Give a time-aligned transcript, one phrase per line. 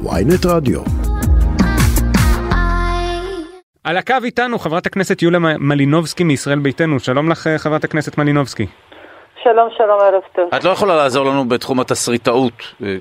[0.00, 0.80] ויינט רדיו.
[3.84, 8.66] על הקו איתנו חברת הכנסת יוליה מלינובסקי מישראל ביתנו, שלום לך חברת הכנסת מלינובסקי.
[9.42, 10.48] שלום, שלום, ערב טוב.
[10.54, 12.52] את לא יכולה לעזור לנו בתחום התסריטאות,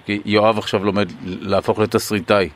[0.06, 1.08] כי יואב עכשיו לומד
[1.42, 2.50] להפוך לתסריטאי.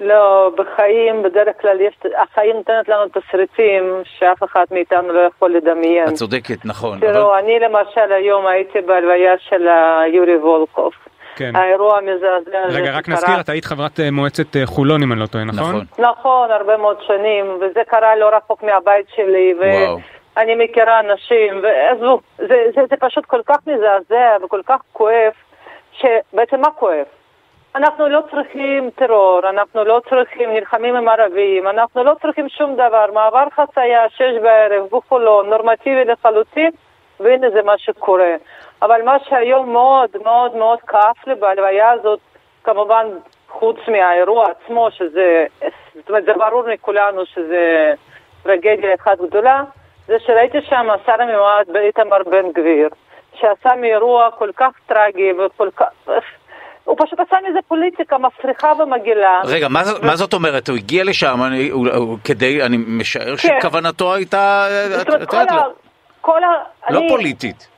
[0.00, 3.84] לא, בחיים, בדרך כלל יש, החיים נותנת לנו תסריטים
[4.18, 6.08] שאף אחד מאיתנו לא יכול לדמיין.
[6.08, 7.00] את צודקת, נכון.
[7.00, 7.38] תראו, אבל...
[7.38, 9.66] אני למשל היום הייתי בהלוויה של
[10.14, 10.92] יורי וולקוב.
[11.38, 11.56] כן.
[11.56, 15.20] האירוע המזעזע הזה רגע, רק נזכיר, את היית חברת אה, מועצת אה, חולון, אם אני
[15.20, 15.58] לא טועה, נכון?
[15.58, 15.84] נכון.
[15.98, 19.98] נכון, הרבה מאוד שנים, וזה קרה לא רחוק מהבית שלי, וואו.
[20.36, 25.32] ואני מכירה אנשים, ועזבו, זה, זה, זה פשוט כל כך מזעזע וכל כך כואב,
[25.92, 27.04] שבעצם מה כואב?
[27.74, 33.06] אנחנו לא צריכים טרור, אנחנו לא צריכים נלחמים עם ערבים, אנחנו לא צריכים שום דבר.
[33.14, 36.70] מעבר חצייה, שש בערב, בחולון, נורמטיבי לחלוטין,
[37.20, 38.34] והנה זה מה שקורה.
[38.82, 42.20] אבל מה שהיום מאוד מאוד מאוד כאב לי בהלוויה הזאת,
[42.64, 43.06] כמובן
[43.48, 45.46] חוץ מהאירוע עצמו, שזה,
[45.94, 47.92] זאת אומרת, זה ברור מכולנו שזה
[48.42, 49.62] טרגדיה אחת גדולה,
[50.06, 52.88] זה שראיתי שם השר המיועד באיתמר בן גביר,
[53.34, 55.86] שעשה מאירוע כל כך טרגי וכל כך...
[56.84, 59.40] הוא פשוט עשה מזה פוליטיקה מסריחה ומגעילה.
[59.44, 60.06] רגע, מה, ו...
[60.06, 60.68] מה זאת אומרת?
[60.68, 63.58] הוא הגיע לשם אני, הוא, הוא, כדי, אני משער כן.
[63.60, 64.66] שכוונתו הייתה...
[64.98, 65.62] זאת אומרת, כל ה...
[66.20, 66.48] כל ה...
[66.90, 67.08] לא אני...
[67.08, 67.68] פוליטית.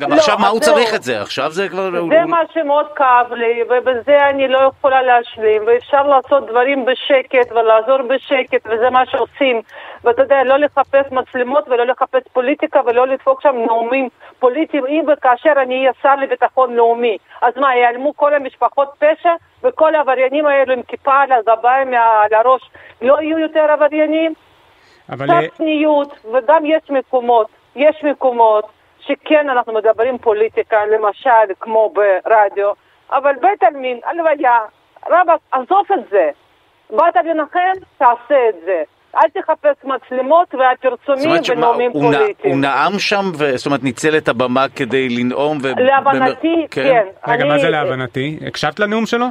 [0.00, 1.20] גם לא, עכשיו מה הוא צריך את זה?
[1.20, 1.90] עכשיו זה כבר...
[1.90, 2.10] זה הוא...
[2.26, 8.66] מה שמאוד כאב לי, ובזה אני לא יכולה להשלים, ואפשר לעשות דברים בשקט ולעזור בשקט,
[8.66, 9.62] וזה מה שעושים.
[10.04, 15.52] ואתה יודע, לא לחפש מצלמות ולא לחפש פוליטיקה ולא לדפוק שם נאומים פוליטיים, אם וכאשר
[15.62, 17.18] אני אהיה שר לביטחון לאומי.
[17.42, 22.70] אז מה, ייעלמו כל המשפחות פשע וכל העבריינים האלו עם כיפה על הגביים, על הראש,
[23.02, 24.34] לא יהיו יותר עבריינים?
[25.12, 25.26] אבל...
[25.26, 32.72] קצת צניעות, וגם יש מקומות, יש מקומות שכן אנחנו מדברים פוליטיקה, למשל כמו ברדיו,
[33.12, 34.58] אבל בית עלמין, הלוויה,
[35.08, 36.30] רבאק, עזוב את זה.
[36.90, 38.82] באת לנחם, תעשה את זה.
[39.16, 42.54] אל תחפש מצלמות והפרסומים ונאומים פוליטיים.
[42.54, 43.56] הוא נאם שם, ו...
[43.56, 45.58] זאת אומרת ניצל את הבמה כדי לנאום?
[45.62, 45.68] ו...
[45.76, 46.82] להבנתי, כן.
[46.82, 47.06] כן.
[47.32, 47.48] רגע, אני...
[47.48, 48.38] מה זה להבנתי?
[48.46, 49.26] הקשבת לנאום שלו?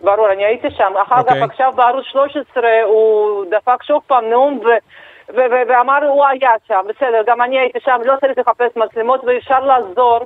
[0.00, 0.92] ברור, אני הייתי שם.
[1.02, 1.42] אחר כך אוקיי.
[1.42, 4.68] עכשיו בערוץ 13 הוא דפק שוב פעם נאום ו...
[5.34, 10.20] ואמר הוא היה שם, בסדר, גם אני הייתי שם, לא צריך לחפש מצלמות ואפשר לעזור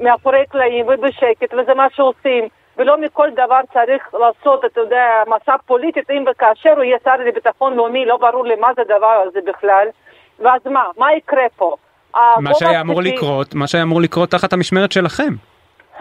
[0.00, 2.48] מאחורי קלעים ובשקט, וזה מה שעושים.
[2.78, 7.74] ולא מכל דבר צריך לעשות, אתה יודע, מסע פוליטי, אם וכאשר הוא יהיה שר לביטחון
[7.76, 9.86] לאומי, לא ברור לי מה זה הדבר הזה בכלל.
[10.38, 10.84] ואז מה?
[10.98, 11.74] מה יקרה פה?
[12.14, 15.32] מה שהיה אמור לקרות, מה שהיה אמור לקרות תחת המשמרת שלכם.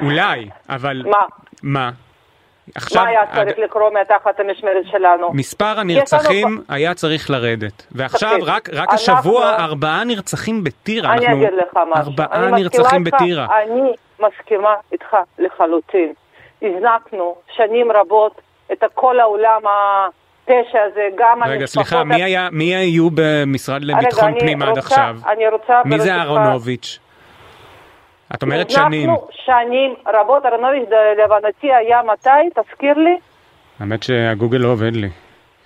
[0.02, 1.04] אולי, אבל...
[1.10, 1.26] מה?
[1.64, 1.92] מה?
[2.76, 3.04] עכשיו...
[3.04, 5.34] מה היה צריך לקרות מתחת המשמרת שלנו?
[5.34, 7.88] מספר הנרצחים היה צריך לרדת.
[7.92, 11.14] ועכשיו, רק, רק השבוע, ארבעה נרצחים בטירה.
[11.14, 12.12] אני אגיד לך משהו.
[12.12, 13.48] ארבעה נרצחים בטירה.
[13.64, 16.14] אני מסכימה איתך לחלוטין.
[16.62, 23.10] הזנקנו שנים רבות את כל העולם הפשע הזה, גם רגע, סליחה, מי, היה, מי היו
[23.14, 25.16] במשרד לביטחון רגע, פנים רוצה, עד עכשיו?
[25.28, 25.82] אני רוצה...
[25.86, 27.00] מי זה אהרונוביץ'?
[28.36, 29.10] את אומרת שנים.
[29.10, 32.30] אנחנו שנים רבות, אהרונוביץ' להבנתי היה מתי?
[32.62, 33.18] תזכיר לי.
[33.80, 35.10] האמת שהגוגל לא עובד לי.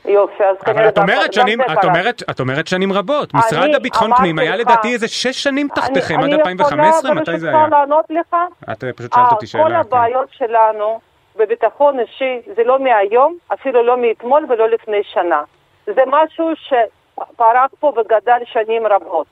[0.06, 1.84] יופי, אז אבל כנראה את גם- אומרת שנים, את.
[1.86, 3.34] אומרת, את אומרת שנים רבות.
[3.34, 7.12] משרד אני הביטחון פנים היה לדעתי איזה שש שנים תחתיכם, עד אני- 2015?
[7.12, 7.70] אני מתי זה יכולה היה?
[7.70, 8.36] ברשותך לענות לך?
[8.72, 9.70] את אה, פשוט שאלת אותי כל שאלה.
[9.70, 9.76] כן.
[9.76, 11.00] הבעיות שלנו
[11.36, 15.42] בביטחון אישי זה לא מהיום, אפילו לא מאתמול ולא לפני שנה.
[15.86, 19.28] זה משהו שפרח פה וגדל שנים רבות.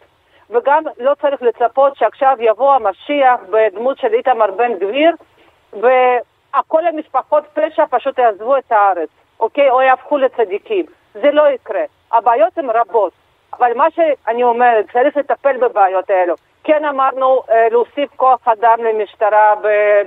[0.49, 5.15] וגם לא צריך לצפות שעכשיו יבוא המשיח בדמות של איתמר בן גביר,
[5.73, 9.09] וכל המשפחות פשע פשוט יעזבו את הארץ,
[9.39, 9.69] אוקיי?
[9.69, 10.85] או יהפכו לצדיקים.
[11.13, 11.83] זה לא יקרה.
[12.11, 13.13] הבעיות הן רבות.
[13.53, 16.35] אבל מה שאני אומרת, צריך לטפל בבעיות האלו.
[16.63, 19.53] כן אמרנו אה, להוסיף כוח אדם למשטרה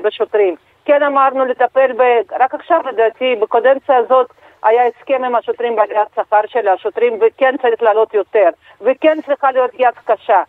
[0.03, 0.55] בשוטרים.
[0.85, 2.03] כן אמרנו לטפל ב...
[2.41, 4.31] רק עכשיו לדעתי, בקודנציה הזאת
[4.63, 8.49] היה הסכם עם השוטרים בעליית שכר של השוטרים, וכן צריך לעלות יותר.
[8.81, 10.43] וכן צריכה להיות יד קשה.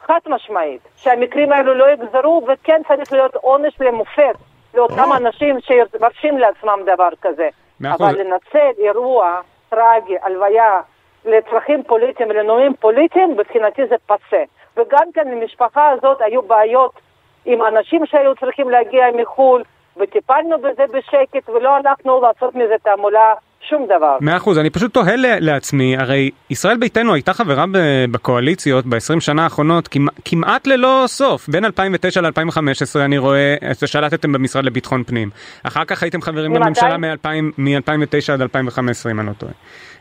[0.00, 0.80] חד משמעית.
[0.96, 4.36] שהמקרים האלו לא יגזרו, וכן צריך להיות עונש למופת
[4.74, 7.48] לאותם אנשים שמרשים לעצמם דבר כזה.
[7.80, 8.00] מאה אחוז.
[8.00, 10.80] אבל לנצל אירוע טרגי, הלוויה,
[11.24, 14.42] לצרכים פוליטיים ולנאומים פוליטיים, מבחינתי זה פסה.
[14.76, 17.00] וגם כן למשפחה הזאת היו בעיות
[17.46, 19.62] עם אנשים שהיו צריכים להגיע מחו"ל,
[19.96, 23.34] וטיפלנו בזה בשקט, ולא הלכנו לעשות מזה תעמולה
[23.68, 24.16] שום דבר.
[24.20, 27.64] מאה אחוז, אני פשוט תוהה לעצמי, הרי ישראל ביתנו הייתה חברה
[28.10, 29.88] בקואליציות ב-20 שנה האחרונות
[30.24, 33.54] כמעט ללא סוף, בין 2009 ל-2015 אני רואה,
[33.86, 35.30] שלטתם במשרד לביטחון פנים,
[35.62, 39.52] אחר כך הייתם חברים בממשלה מ-2009 עד 2015 אם אני לא טועה.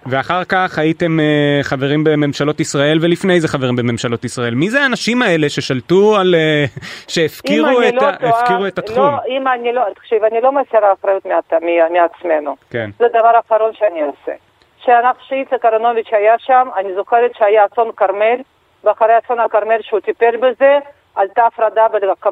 [0.05, 4.55] ואחר כך הייתם uh, חברים בממשלות ישראל ולפני זה חברים בממשלות ישראל.
[4.55, 6.35] מי זה האנשים האלה ששלטו על...
[6.35, 8.97] Uh, שהפקירו את, לא טועה, את התחום?
[8.97, 9.81] לא, אם אני לא...
[9.95, 12.55] תקשיב, אני לא מסירה אחריות מעצמנו.
[12.69, 12.89] כן.
[12.99, 15.11] זה הדבר האחרון שאני אעשה.
[15.19, 18.41] כשאיציק אהרונוביץ' היה שם, אני זוכרת שהיה אסון כרמל,
[18.83, 20.77] ואחרי אסון הכרמל שהוא טיפל בזה,
[21.15, 21.87] עלתה הפרדה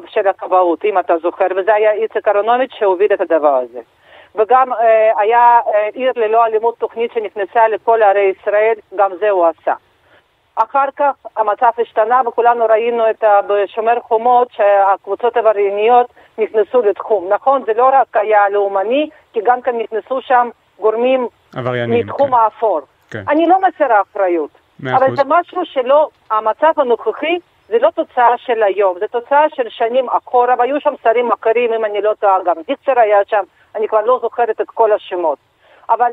[0.06, 3.80] של הכבאות, אם אתה זוכר, וזה היה איציק אהרונוביץ' שהוביל את הדבר הזה.
[4.34, 9.46] וגם אה, היה אה, עיר ללא אלימות תוכנית שנכנסה לכל ערי ישראל, גם זה הוא
[9.46, 9.74] עשה.
[10.56, 16.06] אחר כך המצב השתנה וכולנו ראינו את ה, בשומר חומות שהקבוצות העברייניות
[16.38, 17.32] נכנסו לתחום.
[17.32, 20.48] נכון, זה לא רק היה לאומני, כי גם כן נכנסו שם
[20.80, 21.28] גורמים
[21.88, 22.34] מתחום כן.
[22.34, 22.80] האפור.
[23.10, 23.24] כן.
[23.28, 24.50] אני לא מסירה אחריות,
[24.82, 27.38] אבל זה משהו שלא, המצב הנוכחי
[27.68, 31.84] זה לא תוצאה של היום, זה תוצאה של שנים אחורה, והיו שם שרים אחרים, אם
[31.84, 33.42] אני לא טועה, גם דיקצר היה שם,
[33.74, 35.38] אני כבר לא זוכרת את כל השמות.
[35.88, 36.10] אבל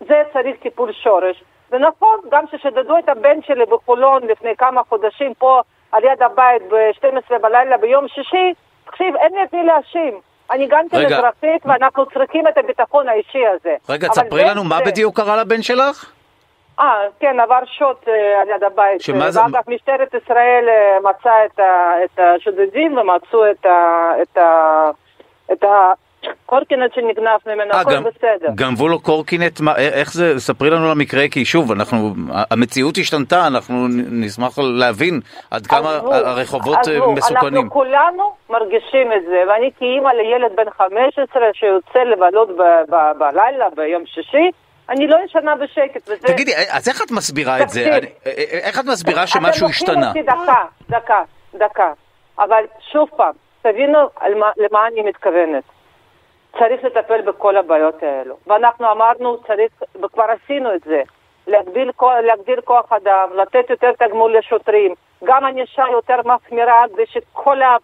[0.00, 1.44] זה צריך טיפול שורש.
[1.70, 5.60] ונכון, גם כששדדו את הבן שלי בחולון לפני כמה חודשים פה
[5.92, 8.54] על יד הבית ב-12 בלילה ביום שישי,
[8.84, 10.20] תקשיב, אין לי את מי להאשים.
[10.50, 13.74] אני גם כן אזרחית ואנחנו צריכים את הביטחון האישי הזה.
[13.88, 14.68] רגע, תספרי לנו זה...
[14.68, 16.12] מה בדיוק קרה לבן שלך?
[16.80, 19.00] אה, כן, עבר שוט אה, על יד הבית.
[19.00, 19.40] שמה זה?
[19.42, 21.60] ואגב, משטרת ישראל אה, מצאה את,
[22.04, 23.66] את השודדים ומצאו את,
[24.22, 24.38] את,
[25.52, 25.64] את, את
[26.46, 28.48] קורקינט שנגנב ממנו, אה, הכל בסדר.
[28.54, 32.14] גנבו לו קורקינט, מה, איך זה, ספרי לנו על המקרה, כי שוב, אנחנו,
[32.50, 35.20] המציאות השתנתה, אנחנו נשמח להבין
[35.50, 37.54] עד כמה עזבו, הרחובות עזבו, מסוכנים.
[37.54, 42.48] אנחנו כולנו מרגישים את זה, ואני כאימא לילד בן 15 שיוצא לבלות
[43.18, 44.50] בלילה ביום שישי,
[44.88, 46.08] אני לא ישנה בשקט.
[46.08, 46.28] וזה...
[46.28, 47.98] תגידי, אז איך את מסבירה את זה?
[48.62, 50.10] איך את מסבירה שמשהו השתנה?
[50.10, 51.22] אתם לוקחים אותי דקה, דקה,
[51.54, 51.92] דקה.
[52.38, 53.32] אבל שוב פעם,
[53.62, 53.98] תבינו
[54.56, 55.64] למה אני מתכוונת.
[56.58, 58.36] צריך לטפל בכל הבעיות האלו.
[58.46, 59.72] ואנחנו אמרנו, צריך,
[60.04, 61.02] וכבר עשינו את זה,
[61.46, 61.90] להגביל,
[62.26, 64.94] להגדיל כוח אדם, לתת יותר תגמול לשוטרים,
[65.24, 67.76] גם ענישה יותר מחמירה כדי שכל ה...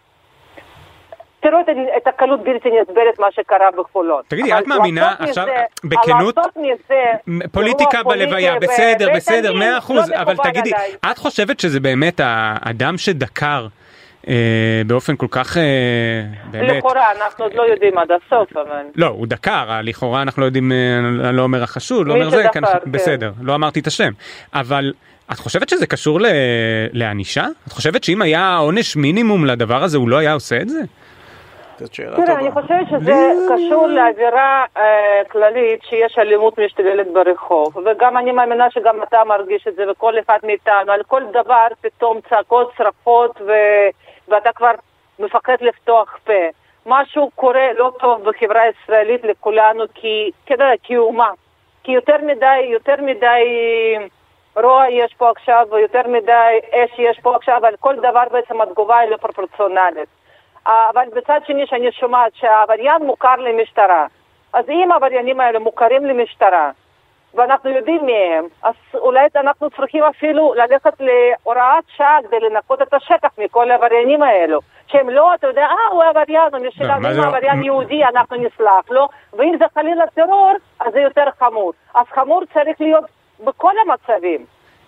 [1.39, 1.65] תראו את,
[1.97, 4.21] את הקלות בלתי נסבלת מה שקרה בחולון.
[4.27, 5.45] תגידי, את מאמינה עכשיו,
[5.83, 6.35] בכנות,
[7.51, 10.71] פוליטיקה בלוויה, בסדר, בסדר, מאה לא אחוז, אבל תגידי,
[11.11, 13.85] את חושבת שזה באמת האדם שדקר אה,
[14.85, 15.63] באופן כל כך אה,
[16.51, 16.77] באמת...
[16.77, 18.83] לכאורה, אנחנו עוד לא יודעים עד הסוף, אבל...
[18.95, 22.43] לא, הוא דקר, לכאורה אנחנו לא יודעים, אה, אני לא אומר החשוד, לא אומר זה,
[22.53, 22.91] כן, כן.
[22.91, 24.11] בסדר, לא אמרתי את השם.
[24.53, 24.93] אבל
[25.31, 26.19] את חושבת שזה קשור
[26.93, 27.45] לענישה?
[27.67, 30.79] את חושבת שאם היה עונש מינימום לדבר הזה, הוא לא היה עושה את זה?
[31.91, 33.13] תראה, אני חושבת שזה
[33.53, 39.75] קשור לאווירה אה, כללית שיש אלימות משתוללת ברחוב, וגם אני מאמינה שגם אתה מרגיש את
[39.75, 43.51] זה, וכל אחד מאיתנו, על כל דבר פתאום צעקות, צרחות, ו...
[44.27, 44.71] ואתה כבר
[45.19, 46.33] מפחד לפתוח פה.
[46.85, 51.31] משהו קורה לא טוב בחברה הישראלית לכולנו כי, כדאי, כאומה.
[51.83, 53.43] כי יותר מדי, יותר מדי
[54.55, 58.97] רוע יש פה עכשיו, ויותר מדי אש יש פה עכשיו, אבל כל דבר בעצם התגובה
[58.97, 60.09] היא לא פרופורציונלית.
[60.65, 64.05] אבל בצד שני שאני שומעת שהעבריין מוכר למשטרה,
[64.53, 66.71] אז אם העבריינים האלה מוכרים למשטרה,
[67.35, 72.93] ואנחנו יודעים מי הם, אז אולי אנחנו צריכים אפילו ללכת להוראת שעה כדי לנקות את
[72.93, 74.59] השטח מכל העבריינים האלו.
[74.87, 79.07] שהם לא, אתה יודע, אה, הוא עבריין, הוא משלנו, אם עבריין יהודי, אנחנו נסלח לו,
[79.33, 81.73] ואם זה חלילה טרור, אז זה יותר חמור.
[81.95, 83.03] אז חמור צריך להיות
[83.43, 84.45] בכל המצבים.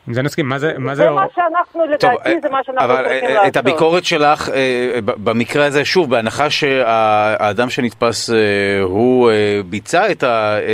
[0.07, 0.74] עם זה נסכים, מה זה...
[0.77, 3.39] מה זה, זה מה שאנחנו, לדעתי, זה מה שאנחנו צריכים לעשות.
[3.42, 8.36] אבל את הביקורת שלך, אה, במקרה הזה, שוב, בהנחה שהאדם שנתפס אה,
[8.81, 10.12] הוא אה, ביצע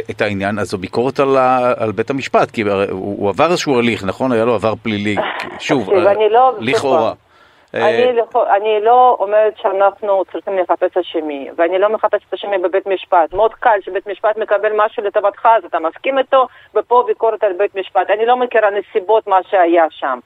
[0.10, 1.20] את העניין, אז זו ביקורת
[1.78, 4.32] על בית המשפט, כי הוא עבר איזשהו הליך, נכון?
[4.32, 5.16] היה לו עבר פלילי,
[5.60, 7.14] שוב, לא לכאורה.
[7.74, 13.34] אני, לא, אני לא אומרת שאנחנו צריכים לחפש אשמי, ואני לא מחפשת אשמי בבית משפט.
[13.34, 17.76] מאוד קל שבית משפט מקבל משהו לטובתך, אז אתה מסכים איתו, ופה ביקורת על בית
[17.76, 18.10] משפט.
[18.10, 20.20] אני לא מכירה נסיבות מה שהיה שם.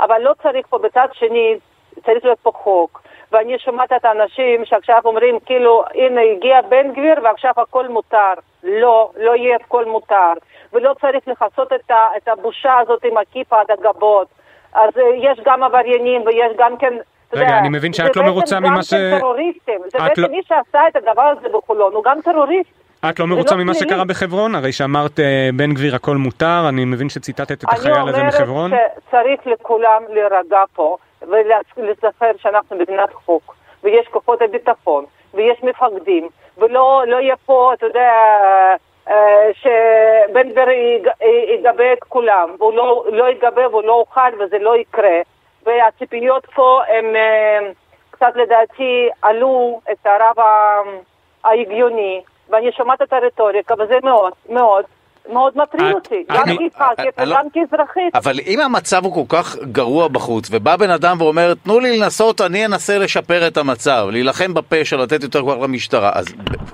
[0.00, 1.56] אבל לא צריך פה, בצד שני,
[2.04, 3.02] צריך להיות פה חוק.
[3.32, 8.34] ואני שומעת את האנשים שעכשיו אומרים, כאילו, הנה הגיע בן גביר ועכשיו הכל מותר.
[8.62, 10.32] לא, לא יהיה הכל מותר.
[10.72, 11.72] ולא צריך לכסות
[12.16, 14.28] את הבושה הזאת עם הכיפה עד הגבות.
[14.74, 15.02] אז אה,
[15.32, 16.92] יש גם עבריינים ויש גם כן...
[17.32, 18.90] רגע, אני מבין שאת לא מרוצה ממה ש...
[18.90, 22.18] זה בעצם גם טרוריסטים, זה בעצם לא- מי שעשה את הדבר הזה בחולון, הוא גם
[22.24, 22.70] טרוריסט.
[23.08, 24.54] את לא מרוצה ממה שקרה בחברון?
[24.54, 28.72] הרי שאמרת אה, בן גביר הכל מותר, אני מבין שציטטת את החייל הזה מחברון.
[28.72, 33.54] אני אומרת שצריך לכולם להירגע פה ולזכר שאנחנו מדינת חוק,
[33.84, 35.04] ויש כוחות הביטחון,
[35.34, 36.28] ויש מפקדים,
[36.58, 38.10] ולא לא יהיה פה, אתה יודע,
[39.52, 41.10] שבן גביר יג-
[41.48, 45.20] יגבה את כולם, והוא לא, לא יגבה והוא לא אוכל וזה לא יקרה.
[45.66, 47.58] והציפיות פה הם אה,
[48.10, 50.44] קצת לדעתי עלו את הרב
[51.44, 54.84] ההגיוני, ואני שומעת את הרטוריקה, וזה מאוד מאוד
[55.28, 58.14] מאוד מטריד אותי, גם כח"כית אני לא- וגם כאזרחית.
[58.14, 62.40] אבל אם המצב הוא כל כך גרוע בחוץ, ובא בן אדם ואומר, תנו לי לנסות,
[62.40, 66.26] אני אנסה לשפר את המצב, להילחם בפשע, לתת יותר כוח למשטרה, אז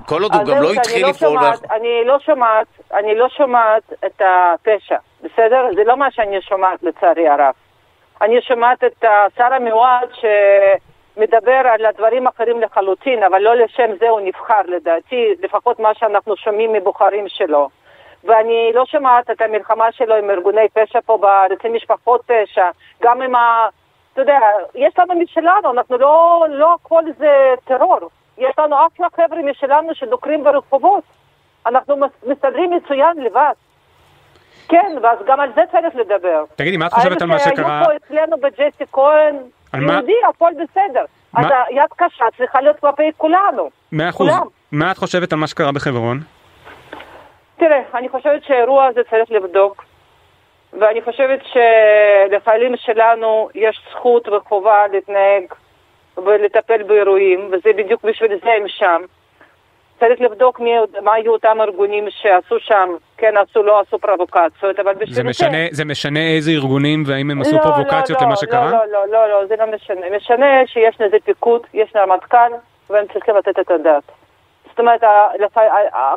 [0.07, 1.39] כל עוד הוא גם לא התחיל לא לפעול...
[1.71, 5.67] אני לא שומעת, אני לא שומעת את הפשע, בסדר?
[5.75, 7.55] זה לא מה שאני שומעת לצערי הרב.
[8.23, 14.21] אני שומעת את השר המיועד שמדבר על הדברים אחרים לחלוטין, אבל לא לשם זה הוא
[14.21, 17.69] נבחר לדעתי, לפחות מה שאנחנו שומעים מבוחרים שלו.
[18.25, 22.71] ואני לא שומעת את המלחמה שלו עם ארגוני פשע פה בארץ, עם משפחות פשע,
[23.03, 23.67] גם עם ה...
[24.13, 24.39] אתה יודע,
[24.75, 27.29] יש לנו משלנו, אנחנו לא, לא הכל זה
[27.65, 27.99] טרור.
[28.39, 31.03] יש לנו אחלה חבר'ה משלנו שדוקרים ברחובות.
[31.67, 33.53] אנחנו מס- מסתדרים מצוין לבד.
[34.69, 36.45] כן, ואז גם על זה צריך לדבר.
[36.57, 37.79] תגידי, מה את חושבת על מה שקרה?
[37.79, 39.37] היו פה אצלנו בג'סי כהן?
[39.75, 41.05] יהודי, הכל בסדר.
[41.33, 41.41] מה?
[41.41, 43.71] אז היד קשה צריכה להיות כלפי כולנו.
[43.93, 44.29] מאה אחוז.
[44.73, 46.21] מה את חושבת על מה שקרה בחברון?
[47.61, 49.85] תראה, אני חושבת שהאירוע הזה צריך לבדוק,
[50.73, 55.45] ואני חושבת שלחיילים שלנו יש זכות וחובה להתנהג
[56.17, 59.03] ולטפל באירועים, וזה בדיוק בשביל זה הם שם.
[60.01, 60.71] צריך לבדוק מי,
[61.03, 65.67] מה היו אותם ארגונים שעשו שם, כן עשו, לא עשו פרובוקציות, אבל בשביל זה משנה,
[65.71, 68.71] זה משנה איזה ארגונים והאם הם עשו לא, פרובוקציות לא, למה לא, שקרה?
[68.71, 70.17] לא, לא, לא, לא, זה לא משנה.
[70.17, 72.53] משנה שיש לזה פיקוד, יש רמטכ"ל,
[72.91, 74.20] והם צריכים לתת את הדעת.
[74.71, 75.01] זאת אומרת,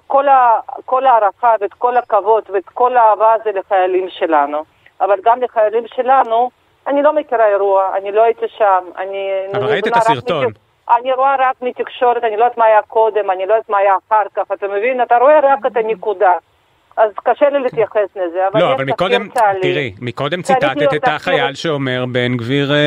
[0.08, 4.64] כל ה- כל ההערכה ואת כל הכבוד ואת כל האהבה זה לחיילים שלנו.
[5.02, 6.50] אבל גם לחיילים שלנו,
[6.88, 9.30] אני לא מכירה אירוע, אני לא הייתי שם, אני...
[9.54, 10.46] אבל ראית את הסרטון.
[10.46, 10.58] מתק-
[11.00, 13.94] אני רואה רק מתקשורת, אני לא יודעת מה היה קודם, אני לא יודעת מה היה
[14.10, 15.02] אחר כך, אתה מבין?
[15.02, 16.32] אתה רואה רק את הנקודה.
[16.98, 19.62] אז קשה לי להתייחס לזה, אבל לא, אבל מקודם, צה"לי.
[19.62, 21.08] תראי, מקודם ציטטת את.
[21.08, 22.78] החייל שאומר בן גביר אה,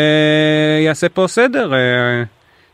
[0.87, 1.71] יעשה פה סדר.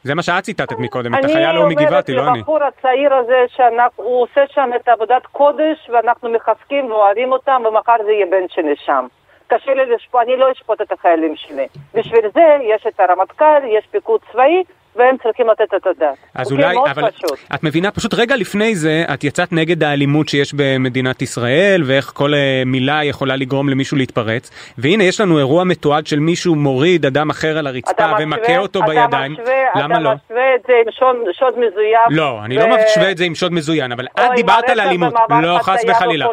[0.04, 2.38] זה מה שאת ציטטת מקודם, את החייל ההוא מגבעתי, לא אני אני.
[2.38, 7.96] אומרת לבחור הצעיר הזה שהוא עושה שם את עבודת קודש ואנחנו מחזקים ואוהבים אותם ומחר
[8.04, 9.06] זה יהיה בן שלי שם.
[9.46, 11.66] קשה לי לשפוט, אני לא אשפוט את החיילים שלי.
[11.94, 14.64] בשביל זה יש את הרמטכ"ל, יש פיקוד צבאי
[14.96, 16.14] והם צריכים לתת את הדעת.
[16.34, 16.52] אז?
[16.52, 17.38] אולי, מאוד אבל פשוט.
[17.54, 22.34] את מבינה, פשוט רגע לפני זה, את יצאת נגד האלימות שיש במדינת ישראל, ואיך כל
[22.34, 27.30] אה, מילה יכולה לגרום למישהו להתפרץ, והנה יש לנו אירוע מתועד של מישהו מוריד אדם
[27.30, 30.08] אחר על הרצפה אתה ומכה אותו אתה בידיים, משווה- למה לא?
[30.08, 32.00] אתה משווה את זה עם שוד, שוד מזויף.
[32.10, 35.14] לא, אני ו- לא משווה את זה עם שוד מזוין, אבל את דיברת על אלימות,
[35.42, 36.26] לא חס וחלילה?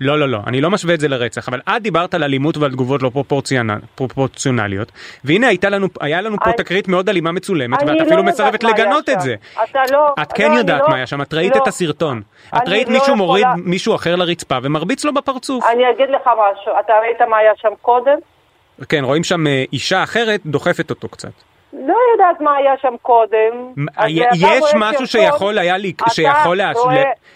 [0.00, 2.70] לא לא לא, אני לא משווה את זה לרצח, אבל את דיברת על אלימות ועל
[2.70, 4.92] תגובות לא פרופורציונל- פרופורציונליות,
[5.24, 5.46] והנה
[6.00, 9.20] היה לנו פה תקרית מאוד אלימה מצולמת, ואת לא אפילו יודעת מסרבת לגנות את.
[9.20, 9.34] זה.
[9.64, 10.14] אתה לא...
[10.22, 11.62] את כן לא, יודעת לא- מה היה שם, את ראית לא.
[11.62, 12.22] את הסרטון.
[12.56, 15.64] את ראית לא מישהו יכולה- מוריד מישהו אחר לרצפה ומרביץ לו בפרצוף.
[15.72, 18.18] אני אגיד לך משהו, אתה ראית מה היה שם קודם?
[18.88, 21.28] כן, רואים שם אה, אישה אחרת דוחפת אותו קצת.
[21.72, 23.72] לא יודעת מה היה שם קודם.
[24.34, 26.72] יש משהו שיכול היה, לי- שיכול לה-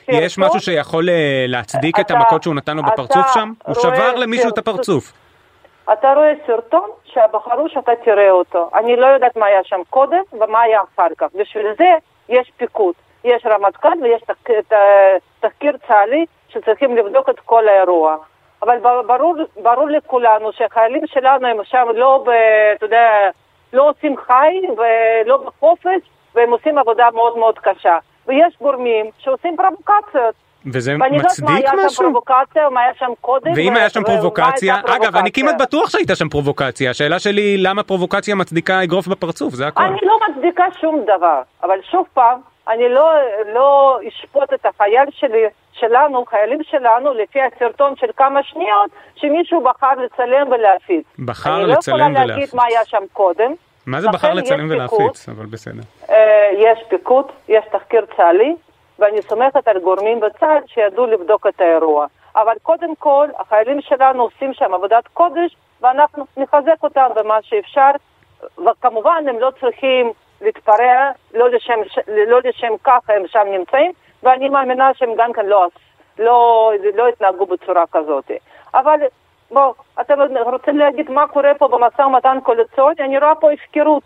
[0.08, 1.14] יש משהו שיכול אה,
[1.48, 3.52] להצדיק את המכות שהוא נתן לו בפרצוף שם?
[3.64, 4.58] הוא שבר למישהו את.
[4.58, 5.12] הפרצוף.
[5.92, 8.70] אתה רואה סרטון שבחרו שאתה תראה אותו.
[8.74, 11.26] אני לא יודעת מה היה שם קודם ומה היה אחר כך.
[11.34, 11.94] בשביל זה
[12.28, 12.94] יש פיקוד.
[13.24, 14.72] יש רמטכ"ל ויש תח- ת-
[15.40, 18.16] תחקיר צה"לי שצריכים לבדוק את כל האירוע.
[18.62, 22.30] אבל ברור, ברור לכולנו שהחיילים שלנו הם שם לא, ב,
[22.76, 23.30] אתה יודע,
[23.72, 26.00] לא עושים חי ולא בחופש,
[26.34, 27.98] והם עושים עבודה מאוד מאוד קשה.
[28.26, 30.34] ויש גורמים שעושים פרובוקציות.
[30.66, 32.04] וזה ואני לא יודעת מה מצדיק היה שם משהו?
[32.04, 33.52] פרובוקציה, ומה היה שם קודם.
[33.56, 35.32] ואם היה שם פרובוקציה, אגב, אני.
[35.32, 36.90] כמעט בטוח שהייתה שם פרובוקציה.
[36.90, 39.82] השאלה שלי, למה פרובוקציה מצדיקה אגרוף בפרצוף, זה הכל.
[39.82, 43.12] אני לא מצדיקה שום דבר, אבל שוב פעם, אני לא,
[43.54, 49.92] לא אשפוט את החייל שלי, שלנו, חיילים שלנו, לפי הסרטון של כמה שניות, שמישהו בחר
[50.04, 51.04] לצלם ולהפיץ.
[51.18, 52.54] בחר אני לא לצלם יכולה להגיד ולהפיץ.
[52.54, 53.52] מה היה שם קודם.
[53.86, 54.70] מה זה בחר לצלם.
[54.70, 55.28] ולהפיץ?
[55.28, 55.82] אבל בסדר.
[56.10, 58.54] אה, יש פיקוד, יש תחקיר צה"לי,
[59.00, 62.06] ואני סומכת על גורמים בצה"ל שידעו לבדוק את האירוע.
[62.36, 67.90] אבל קודם כל, החיילים שלנו עושים שם עבודת קודש, ואנחנו נחזק אותם במה שאפשר,
[68.58, 71.80] וכמובן הם לא צריכים להתפרע, לא לשם,
[72.26, 73.92] לא לשם כך הם שם נמצאים,
[74.22, 75.66] ואני מאמינה שהם גם כן לא,
[76.18, 78.30] לא, לא התנהגו בצורה כזאת.
[78.74, 79.00] אבל
[79.50, 80.14] בוא, אתם
[80.46, 82.94] רוצים להגיד מה קורה פה במשא ומתן קואליציוני?
[83.00, 84.02] אני רואה פה הפקרות.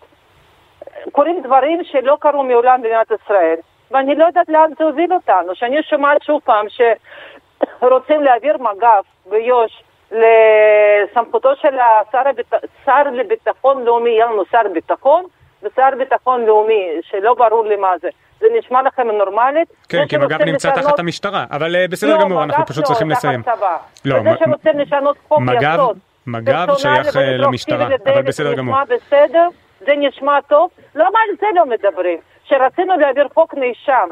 [1.12, 3.56] קורים דברים שלא קרו מעולם במדינת ישראל,
[3.94, 5.54] ואני לא יודעת לאן זה הוביל אותנו.
[5.54, 9.82] שאני שומעת שוב פעם שרוצים להעביר מג"ב ביו"ש
[10.12, 12.54] לסמכותו של השר הביט...
[12.86, 15.24] שר לביטחון לאומי, יהיה לנו שר ביטחון
[15.62, 18.08] ושר ביטחון לאומי, שלא ברור לי מה זה.
[18.40, 19.68] זה נשמע לכם נורמלית?
[19.88, 22.82] כן, כי מג"ב נמצא לשנות- תחת המשטרה, אבל אה, בסדר לא, גמור, אנחנו מג"ב פשוט
[22.84, 23.42] לא, צריכים תחת לסיים.
[23.42, 23.76] צבא.
[24.04, 25.98] לא, וזה מ- שרוצים לשנות חוק מג"ב- יסוד.
[26.26, 28.76] מג"ב שייך, אה, למשטרה, אבל בסדר גמור.
[28.88, 29.48] בסדר,
[29.80, 32.18] זה נשמע טוב, למה על זה לא מדברים?
[32.44, 34.08] שרצינו להעביר חוק נאשם.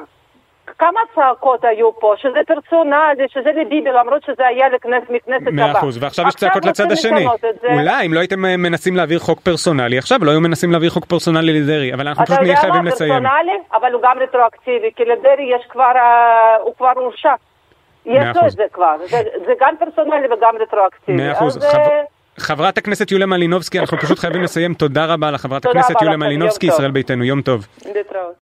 [0.79, 5.67] כמה צעקות היו פה, שזה פרסונלי, שזה לביבי, למרות שזה היה לכנסת, מכנסת הבאה.
[5.67, 7.27] מאה אחוז, ועכשיו יש צעקות לצד השני.
[7.65, 11.05] אולי אם לא הייתם אה, מנסים להעביר חוק פרסונלי עכשיו, לא היו מנסים להעביר חוק
[11.05, 13.13] פרסונלי לדרעי, אבל אנחנו אתה פשוט נהיה יודע חייבים מה, לסיים.
[13.13, 17.35] פרסונלי, אבל הוא גם רטרואקטיבי, כי לדרעי יש כבר, אה, הוא כבר הורשע.
[18.07, 18.47] יש לו.
[18.47, 21.23] את זה כבר, זה, זה גם פרסונלי וגם רטרואקטיבי.
[21.23, 21.59] מאה אחוז.
[22.43, 24.75] חברת הכנסת יוליה מלינובסקי, אנחנו פשוט חייבים לסיים.
[24.75, 26.67] תודה רבה לחברת הכנסת יוליה מלינובסקי.
[26.67, 27.67] ישראל ביתנו, יום טוב.
[27.95, 28.43] להתראות.